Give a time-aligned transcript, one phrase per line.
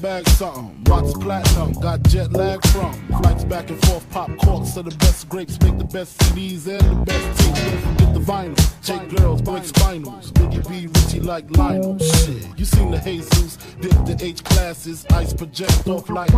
[0.00, 0.82] Bag something.
[0.84, 2.92] Watch platinum, got jet lag from.
[3.08, 4.74] Flights back and forth, pop corks.
[4.74, 7.84] So the best grapes make the best CDs and the best tapes.
[7.84, 8.82] Forget the vinyl.
[8.82, 10.32] Take girls, break spinals.
[10.32, 11.98] Biggie B, Richie like Lionel.
[11.98, 13.56] Shit, you seen the Jesus.
[13.80, 15.06] Dip the H classes.
[15.10, 16.32] Ice project off like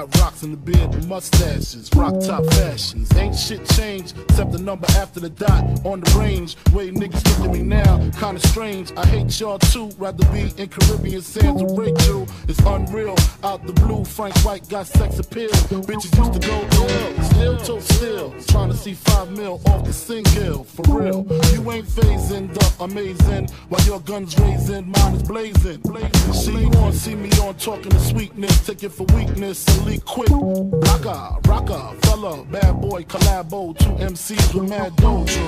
[0.00, 1.90] got rocks in the beard and mustaches.
[1.94, 3.14] Rock top fashions.
[3.16, 6.56] Ain't shit changed except the number after the dot on the range.
[6.72, 8.92] Way niggas look at me now, kinda strange.
[8.96, 9.90] I hate y'all too.
[9.98, 12.26] Rather be in Caribbean sands with Rachel.
[12.48, 13.16] It's unreal.
[13.44, 15.50] Out the blue, Frank White got sex appeal.
[15.50, 17.22] Bitches used to go ill.
[17.24, 18.34] Still to still.
[18.48, 20.64] Trying to see five mil off the single.
[20.64, 21.26] For real.
[21.52, 23.48] You ain't phasing the amazing.
[23.68, 25.80] While your gun's raising, mine is blazing.
[25.80, 26.32] blazing.
[26.32, 28.66] See you on, see me on, talking to sweetness.
[28.66, 30.30] Take it for weakness leak quick.
[30.30, 33.76] Rocker, rocker, fella, bad boy, collabo.
[33.78, 35.40] Two MCs with mad doja.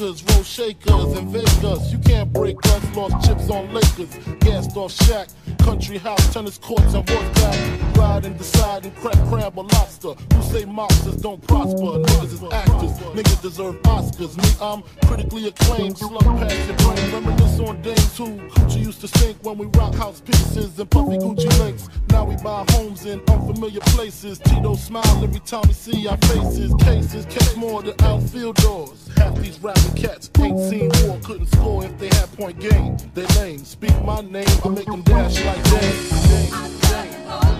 [0.00, 1.92] Roll shakers and Vegas.
[1.92, 5.28] You can't break us, lost chips on Lakers, gassed off Shaq,
[5.70, 7.96] country house, tennis courts and horseback.
[7.96, 10.14] Ride and decide and crack crab or lobster.
[10.34, 12.02] Who say mobsters don't prosper?
[12.02, 14.36] Niggas is actors, niggas deserve Oscars.
[14.36, 17.12] Me, I'm critically acclaimed, slug past your brain.
[17.12, 21.18] Reminisce on days who Gucci used to sink when we rock house pieces and puffy
[21.18, 21.88] Gucci links.
[22.08, 24.40] Now we buy homes in unfamiliar places.
[24.40, 26.74] Tito smile every time we see our faces.
[26.80, 29.08] Cases catch more than outfield doors.
[29.16, 32.96] Half these rapping cats ain't seen war, couldn't score if they had point game.
[33.14, 33.64] They lame.
[33.64, 37.59] Speak my name, I make them dash like James.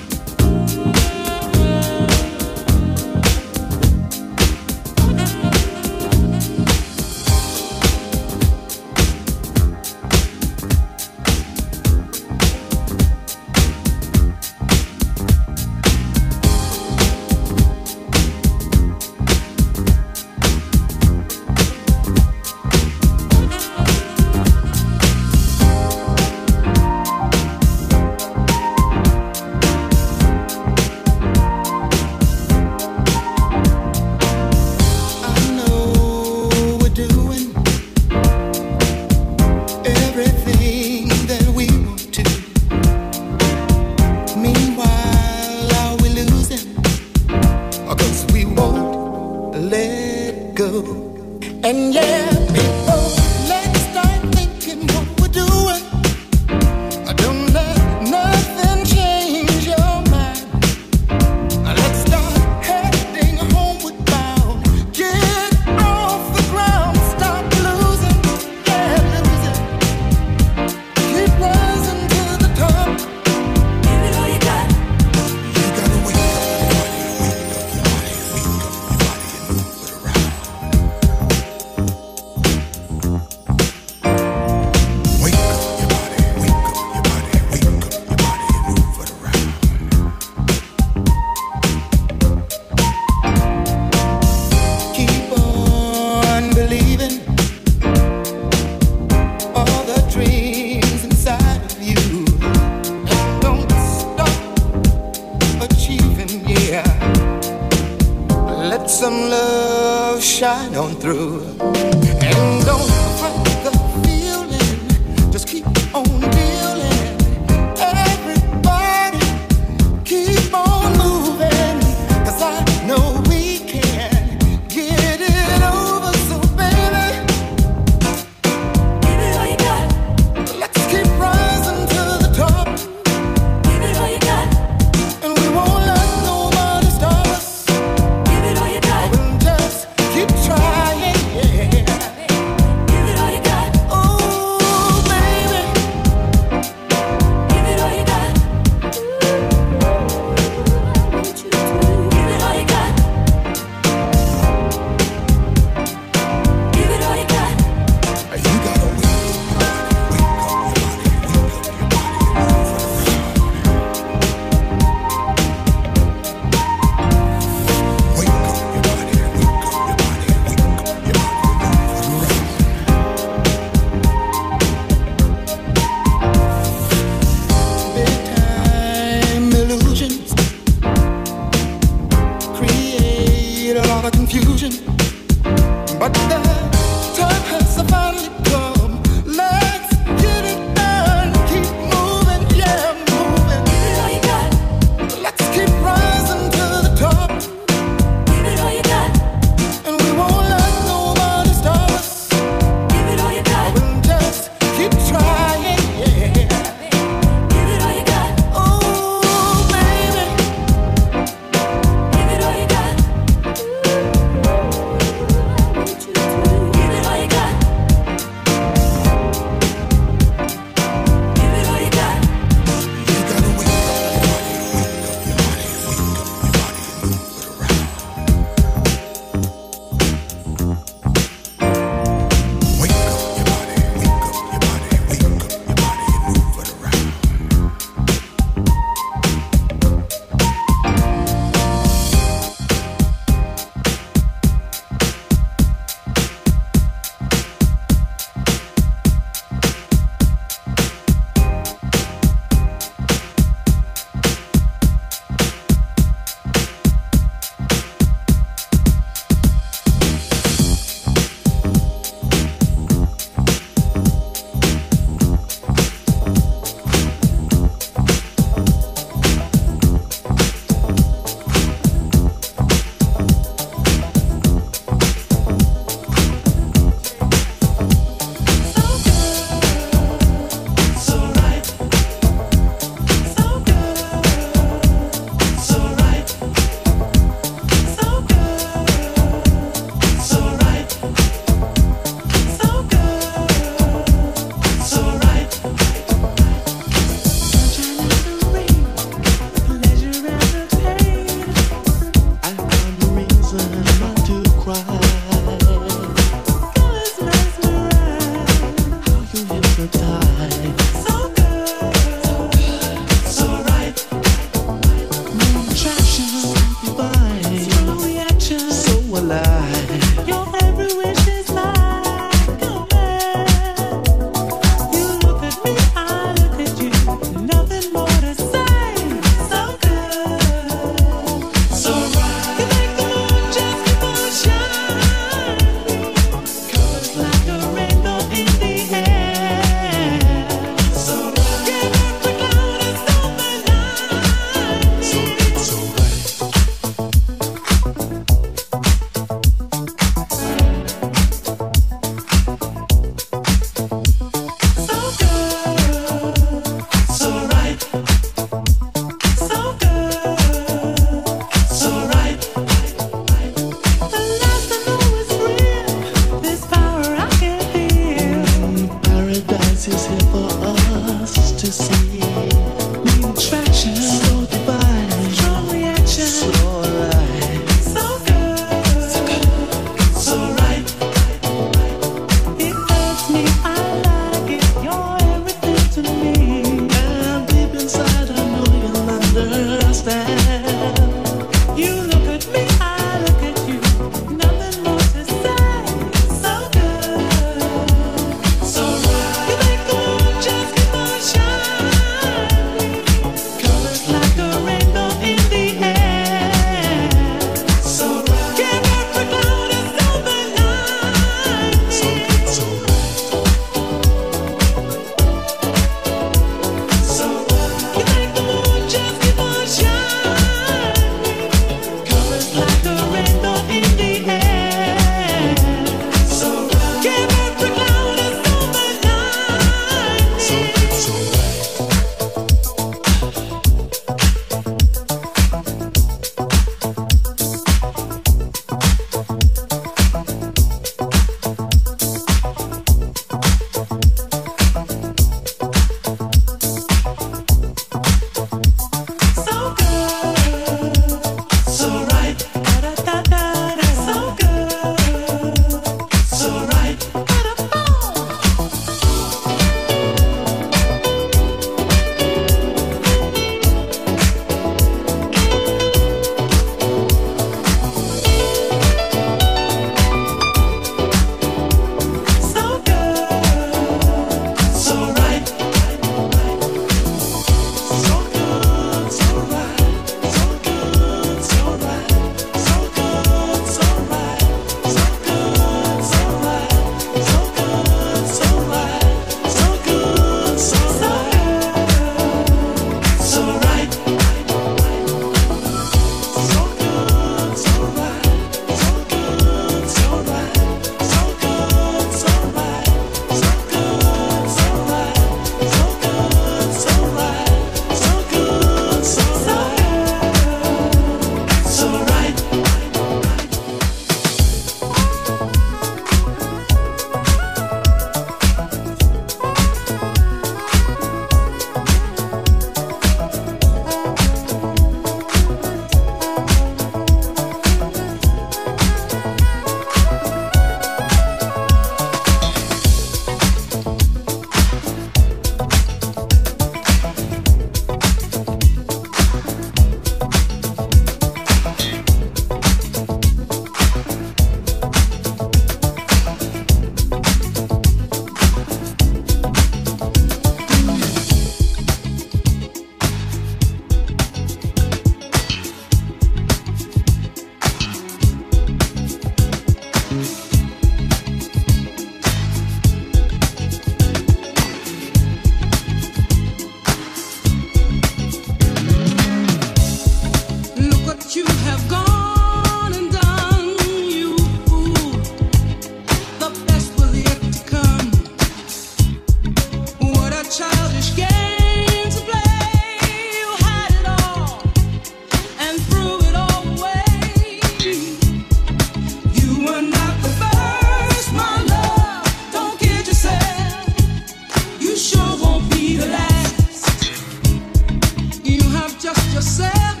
[599.01, 600.00] just yourself.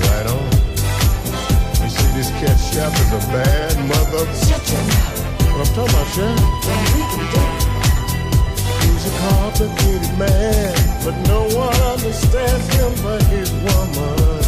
[0.00, 0.44] Right on.
[1.82, 4.24] You see, this cat Shaft is a bad mother.
[5.52, 6.40] I'm talking about, Shaft?
[8.82, 10.74] He's a complicated man,
[11.04, 14.41] but no one understands him but his woman.